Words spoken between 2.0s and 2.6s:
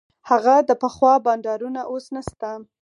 نسته.